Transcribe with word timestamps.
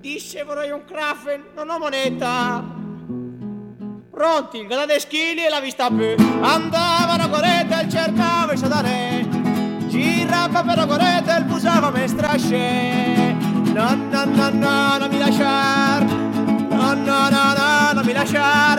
Disse 0.00 0.42
vorrei 0.42 0.70
un 0.70 0.84
craffen, 0.84 1.44
non 1.54 1.70
ho 1.70 1.78
moneta. 1.78 2.64
Pronti, 4.10 4.58
il 4.58 4.66
gada 4.66 4.98
schili 4.98 5.44
e 5.44 5.48
la 5.48 5.60
vista 5.60 5.88
più. 5.88 6.14
Andavano 6.42 7.22
a 7.22 7.28
correte 7.28 7.80
e 7.82 7.88
cercava 7.88 8.52
il 8.52 8.58
sadare. 8.58 9.26
Girava 9.88 10.62
per 10.62 10.76
la 10.76 10.86
correte 10.86 11.36
e 11.36 11.42
busava 11.44 11.90
me 11.90 12.06
strasce. 12.06 13.36
No, 13.72 13.94
no, 13.94 14.24
no, 14.24 14.50
no, 14.50 14.98
non 14.98 15.08
mi 15.08 15.18
lasciar. 15.18 16.02
No, 16.02 16.94
no, 16.94 17.28
no, 17.28 17.52
no, 17.56 17.92
non 17.94 18.04
mi 18.04 18.12
lasciare 18.12 18.69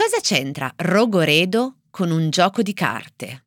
Cosa 0.00 0.20
c'entra 0.20 0.72
Rogoredo 0.76 1.78
con 1.90 2.12
un 2.12 2.30
gioco 2.30 2.62
di 2.62 2.72
carte? 2.72 3.46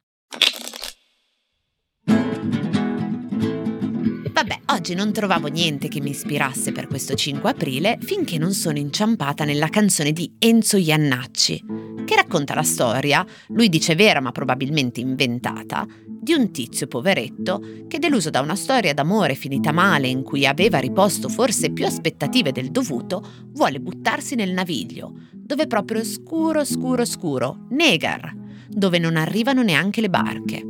Vabbè, 4.33 4.59
oggi 4.65 4.93
non 4.93 5.13
trovavo 5.13 5.47
niente 5.47 5.87
che 5.87 6.01
mi 6.01 6.09
ispirasse 6.09 6.73
per 6.73 6.87
questo 6.87 7.13
5 7.13 7.49
aprile 7.49 7.97
finché 8.01 8.37
non 8.37 8.51
sono 8.51 8.79
inciampata 8.79 9.45
nella 9.45 9.69
canzone 9.69 10.11
di 10.11 10.35
Enzo 10.39 10.75
Iannacci, 10.75 11.63
che 12.05 12.15
racconta 12.15 12.53
la 12.53 12.63
storia, 12.63 13.25
lui 13.47 13.69
dice 13.69 13.95
vera 13.95 14.19
ma 14.19 14.33
probabilmente 14.33 14.99
inventata, 14.99 15.87
di 16.05 16.33
un 16.33 16.51
tizio 16.51 16.85
poveretto 16.87 17.61
che 17.87 17.97
deluso 17.97 18.29
da 18.29 18.41
una 18.41 18.55
storia 18.55 18.93
d'amore 18.93 19.35
finita 19.35 19.71
male 19.71 20.09
in 20.09 20.21
cui 20.21 20.45
aveva 20.45 20.79
riposto 20.79 21.29
forse 21.29 21.71
più 21.71 21.85
aspettative 21.85 22.51
del 22.51 22.71
dovuto, 22.71 23.25
vuole 23.53 23.79
buttarsi 23.79 24.35
nel 24.35 24.51
naviglio, 24.51 25.13
dove 25.51 25.67
proprio 25.67 26.01
scuro, 26.05 26.63
scuro, 26.63 27.03
scuro, 27.03 27.65
Negar, 27.71 28.33
dove 28.69 28.99
non 28.99 29.17
arrivano 29.17 29.61
neanche 29.61 29.99
le 29.99 30.09
barche. 30.09 30.65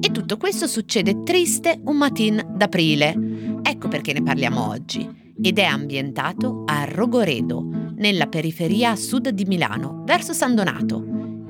E 0.00 0.12
tutto 0.12 0.36
questo 0.36 0.68
succede 0.68 1.24
triste 1.24 1.80
un 1.86 1.96
matin 1.96 2.40
d'aprile. 2.54 3.58
Ecco 3.64 3.88
perché 3.88 4.12
ne 4.12 4.22
parliamo 4.22 4.68
oggi. 4.68 5.32
Ed 5.42 5.58
è 5.58 5.64
ambientato 5.64 6.62
a 6.66 6.84
Rogoredo, 6.84 7.68
nella 7.96 8.28
periferia 8.28 8.90
a 8.90 8.96
sud 8.96 9.30
di 9.30 9.44
Milano, 9.44 10.04
verso 10.06 10.32
San 10.32 10.54
Donato. 10.54 11.04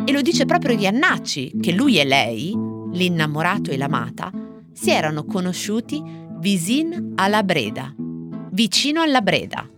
E 0.06 0.10
lo 0.10 0.22
dice 0.22 0.46
proprio 0.46 0.78
Iannacci, 0.78 1.58
che 1.60 1.72
lui 1.72 1.98
e 1.98 2.04
lei, 2.04 2.56
l'innamorato 2.92 3.70
e 3.70 3.76
l'amata, 3.76 4.32
si 4.72 4.90
erano 4.90 5.26
conosciuti 5.26 6.02
visin 6.38 7.12
alla 7.16 7.42
Breda, 7.42 7.94
vicino 8.52 9.02
alla 9.02 9.20
Breda. 9.20 9.68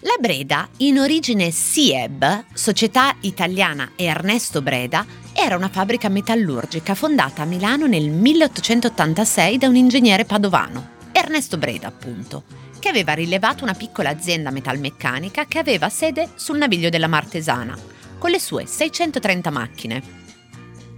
La 0.00 0.16
Breda, 0.20 0.68
in 0.78 0.98
origine 0.98 1.50
SIEB, 1.50 2.44
Società 2.52 3.16
Italiana 3.20 3.92
Ernesto 3.96 4.60
Breda, 4.60 5.06
era 5.32 5.56
una 5.56 5.70
fabbrica 5.70 6.10
metallurgica 6.10 6.94
fondata 6.94 7.40
a 7.40 7.46
Milano 7.46 7.86
nel 7.86 8.10
1886 8.10 9.56
da 9.56 9.68
un 9.68 9.74
ingegnere 9.74 10.26
padovano, 10.26 10.90
Ernesto 11.12 11.56
Breda 11.56 11.88
appunto, 11.88 12.44
che 12.78 12.90
aveva 12.90 13.14
rilevato 13.14 13.64
una 13.64 13.72
piccola 13.72 14.10
azienda 14.10 14.50
metalmeccanica 14.50 15.46
che 15.46 15.58
aveva 15.58 15.88
sede 15.88 16.28
sul 16.34 16.58
naviglio 16.58 16.90
della 16.90 17.08
Martesana, 17.08 17.74
con 18.18 18.30
le 18.30 18.38
sue 18.38 18.66
630 18.66 19.50
macchine. 19.50 20.25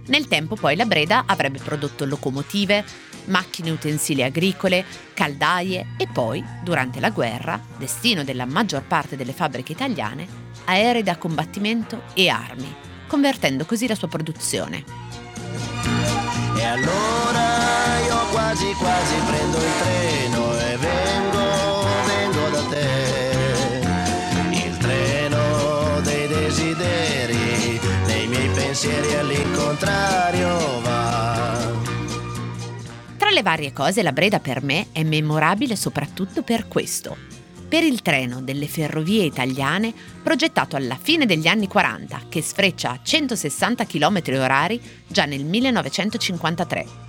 Nel 0.09 0.27
tempo 0.27 0.55
poi 0.55 0.75
la 0.75 0.85
Breda 0.85 1.23
avrebbe 1.27 1.59
prodotto 1.59 2.03
locomotive, 2.03 2.83
macchine 3.25 3.69
utensili 3.69 4.23
agricole, 4.23 4.83
caldaie 5.13 5.93
e 5.97 6.07
poi, 6.11 6.43
durante 6.63 6.99
la 6.99 7.11
guerra, 7.11 7.61
destino 7.77 8.23
della 8.23 8.45
maggior 8.45 8.81
parte 8.81 9.15
delle 9.15 9.33
fabbriche 9.33 9.71
italiane, 9.73 10.27
aerei 10.65 11.03
da 11.03 11.15
combattimento 11.17 12.01
e 12.15 12.27
armi, 12.27 12.75
convertendo 13.07 13.65
così 13.65 13.87
la 13.87 13.93
sua 13.93 14.07
produzione. 14.07 14.83
E 16.55 16.63
allora 16.65 17.99
io 18.07 18.27
quasi 18.31 18.73
quasi 18.73 19.15
prendo 19.27 19.57
il 19.57 19.71
treno 19.79 20.59
e 20.59 20.77
vengo, 20.77 21.85
vengo 22.07 22.49
da 22.49 22.63
te. 22.63 22.87
Il 24.65 24.77
treno 24.77 26.01
dei 26.01 26.27
desideri, 26.27 27.79
nei 28.07 28.25
miei 28.27 28.49
pensieri 28.49 29.13
all'incontrario 29.69 30.81
va. 30.81 31.77
Tra 33.17 33.29
le 33.29 33.43
varie 33.43 33.71
cose, 33.71 34.01
la 34.01 34.11
Breda 34.11 34.39
per 34.39 34.63
me 34.63 34.87
è 34.91 35.03
memorabile 35.03 35.75
soprattutto 35.75 36.41
per 36.41 36.67
questo. 36.67 37.15
Per 37.69 37.83
il 37.83 38.01
treno 38.01 38.41
delle 38.41 38.67
ferrovie 38.67 39.25
italiane 39.25 39.93
progettato 40.23 40.75
alla 40.75 40.97
fine 40.99 41.27
degli 41.27 41.47
anni 41.47 41.67
40 41.67 42.21
che 42.27 42.41
sfreccia 42.41 42.91
a 42.91 42.99
160 43.01 43.85
km 43.85 44.21
orari 44.39 44.81
già 45.05 45.25
nel 45.25 45.45
1953. 45.45 47.07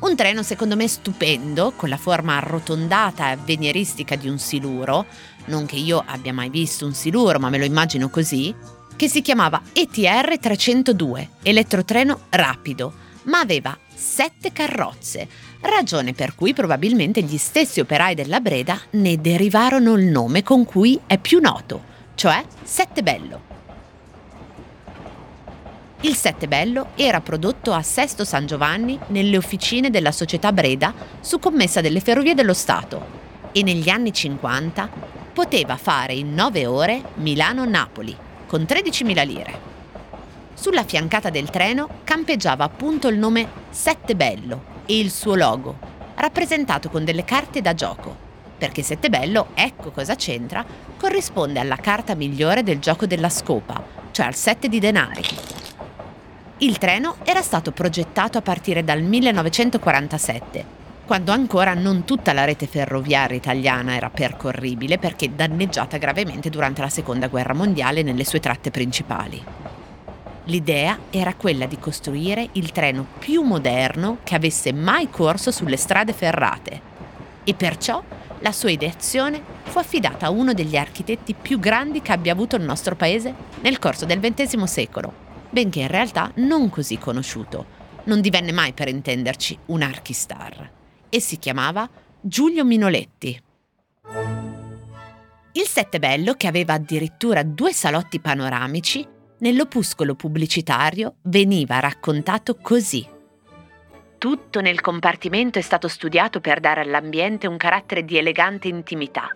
Un 0.00 0.16
treno 0.16 0.42
secondo 0.42 0.76
me 0.76 0.88
stupendo, 0.88 1.74
con 1.76 1.88
la 1.88 1.98
forma 1.98 2.36
arrotondata 2.36 3.28
e 3.28 3.32
avveniristica 3.32 4.16
di 4.16 4.28
un 4.28 4.38
siluro, 4.38 5.06
non 5.46 5.66
che 5.66 5.76
io 5.76 6.02
abbia 6.04 6.32
mai 6.32 6.48
visto 6.48 6.86
un 6.86 6.94
siluro, 6.94 7.38
ma 7.38 7.50
me 7.50 7.58
lo 7.58 7.64
immagino 7.64 8.08
così, 8.08 8.52
che 8.96 9.08
si 9.08 9.20
chiamava 9.22 9.62
ETR 9.72 10.38
302, 10.38 11.28
elettrotreno 11.42 12.26
rapido, 12.30 12.92
ma 13.24 13.40
aveva 13.40 13.76
sette 13.94 14.52
carrozze, 14.52 15.28
ragione 15.60 16.12
per 16.12 16.34
cui 16.34 16.52
probabilmente 16.52 17.22
gli 17.22 17.36
stessi 17.36 17.80
operai 17.80 18.14
della 18.14 18.40
Breda 18.40 18.78
ne 18.90 19.20
derivarono 19.20 19.94
il 19.94 20.06
nome 20.06 20.42
con 20.42 20.64
cui 20.64 20.98
è 21.06 21.18
più 21.18 21.40
noto, 21.40 21.82
cioè 22.14 22.44
Sette 22.62 23.02
Bello. 23.02 23.50
Il 26.00 26.16
Sette 26.16 26.48
Bello 26.48 26.88
era 26.96 27.20
prodotto 27.20 27.72
a 27.72 27.82
Sesto 27.82 28.24
San 28.24 28.46
Giovanni 28.46 28.98
nelle 29.08 29.36
officine 29.36 29.88
della 29.88 30.10
società 30.10 30.52
Breda 30.52 30.92
su 31.20 31.38
commessa 31.38 31.80
delle 31.80 32.00
Ferrovie 32.00 32.34
dello 32.34 32.54
Stato 32.54 33.20
e 33.52 33.62
negli 33.62 33.88
anni 33.88 34.12
50 34.12 34.90
poteva 35.32 35.76
fare 35.76 36.14
in 36.14 36.34
9 36.34 36.66
ore 36.66 37.02
Milano-Napoli 37.14 38.30
con 38.52 38.66
13.000 38.68 39.26
lire. 39.26 39.58
Sulla 40.52 40.84
fiancata 40.84 41.30
del 41.30 41.48
treno 41.48 41.88
campeggiava 42.04 42.64
appunto 42.64 43.08
il 43.08 43.16
nome 43.16 43.48
Sette 43.70 44.14
Bello 44.14 44.82
e 44.84 44.98
il 44.98 45.10
suo 45.10 45.36
logo, 45.36 45.78
rappresentato 46.16 46.90
con 46.90 47.02
delle 47.02 47.24
carte 47.24 47.62
da 47.62 47.72
gioco, 47.72 48.14
perché 48.58 48.82
Sette 48.82 49.08
Bello, 49.08 49.52
ecco 49.54 49.90
cosa 49.90 50.16
c'entra, 50.16 50.62
corrisponde 50.98 51.60
alla 51.60 51.76
carta 51.76 52.14
migliore 52.14 52.62
del 52.62 52.78
gioco 52.78 53.06
della 53.06 53.30
scopa, 53.30 53.82
cioè 54.10 54.26
al 54.26 54.34
7 54.34 54.68
di 54.68 54.78
denari. 54.78 55.22
Il 56.58 56.76
treno 56.76 57.16
era 57.22 57.40
stato 57.40 57.72
progettato 57.72 58.36
a 58.36 58.42
partire 58.42 58.84
dal 58.84 59.00
1947, 59.00 60.64
quando 61.04 61.32
ancora 61.32 61.74
non 61.74 62.04
tutta 62.04 62.32
la 62.32 62.44
rete 62.44 62.66
ferroviaria 62.66 63.36
italiana 63.36 63.96
era 63.96 64.08
percorribile 64.08 64.98
perché 64.98 65.34
danneggiata 65.34 65.96
gravemente 65.98 66.48
durante 66.48 66.80
la 66.80 66.88
Seconda 66.88 67.26
Guerra 67.26 67.54
Mondiale 67.54 68.02
nelle 68.02 68.24
sue 68.24 68.38
tratte 68.38 68.70
principali. 68.70 69.42
L'idea 70.44 70.98
era 71.10 71.34
quella 71.34 71.66
di 71.66 71.78
costruire 71.78 72.48
il 72.52 72.70
treno 72.70 73.06
più 73.18 73.42
moderno 73.42 74.18
che 74.22 74.36
avesse 74.36 74.72
mai 74.72 75.10
corso 75.10 75.50
sulle 75.50 75.76
strade 75.76 76.12
ferrate 76.12 76.80
e 77.44 77.54
perciò 77.54 78.02
la 78.38 78.52
sua 78.52 78.70
ideazione 78.70 79.40
fu 79.64 79.78
affidata 79.78 80.26
a 80.26 80.30
uno 80.30 80.52
degli 80.52 80.76
architetti 80.76 81.34
più 81.34 81.58
grandi 81.58 82.00
che 82.00 82.12
abbia 82.12 82.32
avuto 82.32 82.56
il 82.56 82.62
nostro 82.62 82.94
paese 82.94 83.34
nel 83.60 83.78
corso 83.78 84.04
del 84.04 84.20
XX 84.20 84.62
secolo, 84.64 85.12
benché 85.50 85.80
in 85.80 85.88
realtà 85.88 86.30
non 86.36 86.70
così 86.70 86.98
conosciuto. 86.98 87.80
Non 88.04 88.20
divenne 88.20 88.50
mai, 88.50 88.72
per 88.72 88.88
intenderci, 88.88 89.56
un 89.66 89.82
archistar 89.82 90.80
e 91.14 91.20
si 91.20 91.38
chiamava 91.38 91.86
Giulio 92.18 92.64
Minoletti. 92.64 93.38
Il 95.52 95.66
Sette 95.66 95.98
Bello, 95.98 96.32
che 96.32 96.46
aveva 96.46 96.72
addirittura 96.72 97.42
due 97.42 97.74
salotti 97.74 98.18
panoramici, 98.18 99.06
nell'opuscolo 99.40 100.14
pubblicitario 100.14 101.16
veniva 101.24 101.80
raccontato 101.80 102.56
così. 102.56 103.06
Tutto 104.16 104.60
nel 104.62 104.80
compartimento 104.80 105.58
è 105.58 105.62
stato 105.62 105.86
studiato 105.86 106.40
per 106.40 106.60
dare 106.60 106.80
all'ambiente 106.80 107.46
un 107.46 107.58
carattere 107.58 108.06
di 108.06 108.16
elegante 108.16 108.68
intimità. 108.68 109.28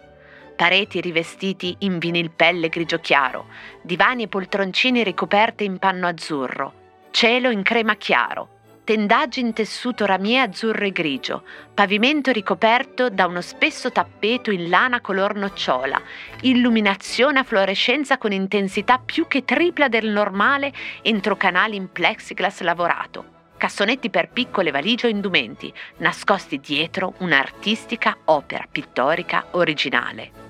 Pareti 0.57 1.03
rivestiti 1.03 1.77
in 1.81 1.99
vinilpelle 1.99 2.71
grigio 2.71 3.01
chiaro, 3.01 3.49
divani 3.83 4.23
e 4.23 4.29
poltroncini 4.29 5.05
ricoperte 5.05 5.65
in 5.65 5.79
panno 5.79 6.07
azzurro, 6.07 6.73
cielo 7.11 7.51
in 7.51 7.63
crema 7.63 7.97
chiaro, 7.97 8.56
tendaggi 8.87 9.41
in 9.41 9.53
tessuto 9.53 10.07
ramie 10.07 10.39
azzurro 10.39 10.85
e 10.85 10.93
grigio, 10.93 11.43
pavimento 11.75 12.31
ricoperto 12.31 13.11
da 13.11 13.27
uno 13.27 13.41
spesso 13.41 13.91
tappeto 13.91 14.53
in 14.53 14.69
lana 14.69 15.01
color 15.01 15.35
nocciola, 15.35 16.01
illuminazione 16.43 17.41
a 17.41 17.43
fluorescenza 17.43 18.17
con 18.17 18.31
intensità 18.31 19.01
più 19.05 19.27
che 19.27 19.45
tripla 19.45 19.89
del 19.89 20.09
normale 20.09 20.73
entro 21.03 21.37
canali 21.37 21.75
in 21.75 21.91
plexiglass 21.91 22.61
lavorato, 22.61 23.25
cassonetti 23.57 24.09
per 24.09 24.29
piccole 24.29 24.71
valigie 24.71 25.09
o 25.09 25.11
indumenti, 25.11 25.73
nascosti 25.97 26.61
dietro 26.61 27.15
un'artistica 27.19 28.17
opera 28.27 28.69
pittorica 28.71 29.47
originale. 29.51 30.46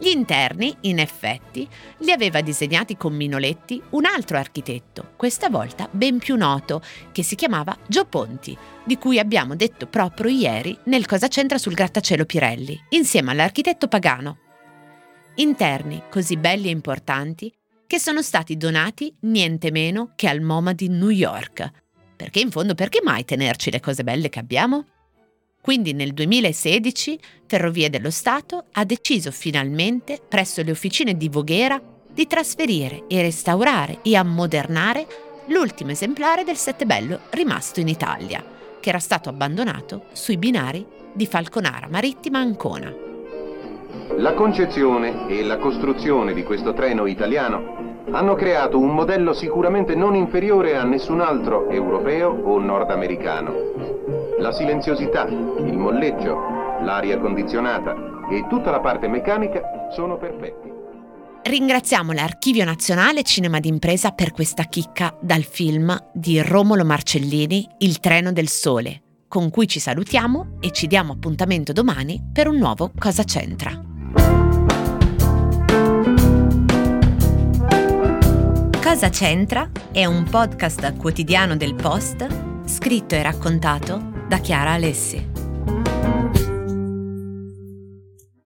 Gli 0.00 0.08
interni, 0.08 0.76
in 0.82 1.00
effetti, 1.00 1.68
li 1.98 2.12
aveva 2.12 2.40
disegnati 2.40 2.96
con 2.96 3.14
Minoletti 3.14 3.82
un 3.90 4.04
altro 4.04 4.38
architetto, 4.38 5.12
questa 5.16 5.48
volta 5.48 5.88
ben 5.90 6.18
più 6.18 6.36
noto, 6.36 6.80
che 7.10 7.24
si 7.24 7.34
chiamava 7.34 7.76
Gio 7.88 8.04
Ponti, 8.04 8.56
di 8.84 8.96
cui 8.96 9.18
abbiamo 9.18 9.56
detto 9.56 9.88
proprio 9.88 10.30
ieri 10.30 10.78
nel 10.84 11.04
Cosa 11.04 11.26
c'entra 11.26 11.58
sul 11.58 11.74
grattacielo 11.74 12.24
Pirelli, 12.26 12.80
insieme 12.90 13.32
all'architetto 13.32 13.88
Pagano. 13.88 14.38
Interni 15.36 16.04
così 16.08 16.36
belli 16.36 16.68
e 16.68 16.72
importanti 16.72 17.52
che 17.86 17.98
sono 17.98 18.22
stati 18.22 18.56
donati 18.56 19.12
niente 19.22 19.72
meno 19.72 20.12
che 20.14 20.28
al 20.28 20.40
MoMA 20.40 20.74
di 20.74 20.88
New 20.88 21.10
York. 21.10 21.70
Perché 22.14 22.38
in 22.38 22.50
fondo 22.50 22.74
perché 22.74 23.00
mai 23.02 23.24
tenerci 23.24 23.70
le 23.70 23.80
cose 23.80 24.04
belle 24.04 24.28
che 24.28 24.38
abbiamo? 24.38 24.84
Quindi 25.60 25.92
nel 25.92 26.12
2016 26.12 27.18
Ferrovie 27.46 27.90
dello 27.90 28.10
Stato 28.10 28.64
ha 28.72 28.84
deciso 28.84 29.30
finalmente 29.30 30.18
presso 30.26 30.62
le 30.62 30.70
officine 30.70 31.16
di 31.16 31.28
Voghera 31.28 31.80
di 32.10 32.26
trasferire 32.26 33.04
e 33.06 33.22
restaurare 33.22 33.98
e 34.02 34.16
ammodernare 34.16 35.06
l'ultimo 35.46 35.90
esemplare 35.90 36.44
del 36.44 36.56
Settebello 36.56 37.20
rimasto 37.30 37.80
in 37.80 37.88
Italia, 37.88 38.44
che 38.80 38.88
era 38.88 38.98
stato 38.98 39.28
abbandonato 39.28 40.06
sui 40.12 40.36
binari 40.36 40.84
di 41.12 41.26
Falconara 41.26 41.88
Marittima 41.88 42.38
Ancona. 42.38 42.92
La 44.16 44.34
concezione 44.34 45.28
e 45.28 45.44
la 45.44 45.58
costruzione 45.58 46.34
di 46.34 46.42
questo 46.42 46.72
treno 46.72 47.06
italiano 47.06 48.04
hanno 48.10 48.34
creato 48.34 48.78
un 48.78 48.94
modello 48.94 49.32
sicuramente 49.32 49.94
non 49.94 50.14
inferiore 50.14 50.76
a 50.76 50.84
nessun 50.84 51.20
altro 51.20 51.68
europeo 51.68 52.30
o 52.30 52.58
nordamericano. 52.58 53.97
La 54.38 54.52
silenziosità, 54.52 55.26
il 55.26 55.76
molleggio, 55.76 56.36
l'aria 56.82 57.18
condizionata 57.18 57.92
e 58.30 58.46
tutta 58.48 58.70
la 58.70 58.78
parte 58.78 59.08
meccanica 59.08 59.90
sono 59.92 60.16
perfetti. 60.16 60.70
Ringraziamo 61.42 62.12
l'Archivio 62.12 62.64
Nazionale 62.64 63.24
Cinema 63.24 63.58
d'Impresa 63.58 64.12
per 64.12 64.30
questa 64.30 64.64
chicca 64.64 65.16
dal 65.20 65.42
film 65.42 65.96
di 66.12 66.40
Romolo 66.40 66.84
Marcellini 66.84 67.68
Il 67.78 67.98
treno 67.98 68.30
del 68.30 68.48
sole, 68.48 69.02
con 69.26 69.50
cui 69.50 69.66
ci 69.66 69.80
salutiamo 69.80 70.58
e 70.60 70.70
ci 70.70 70.86
diamo 70.86 71.14
appuntamento 71.14 71.72
domani 71.72 72.22
per 72.32 72.46
un 72.46 72.58
nuovo 72.58 72.92
Cosa 72.96 73.24
c'entra. 73.24 73.72
Cosa 78.80 79.08
c'entra 79.08 79.68
è 79.90 80.04
un 80.04 80.24
podcast 80.30 80.96
quotidiano 80.96 81.56
del 81.56 81.74
Post 81.74 82.26
scritto 82.66 83.14
e 83.14 83.22
raccontato 83.22 84.17
da 84.28 84.40
Chiara 84.40 84.72
Alessi. 84.72 85.37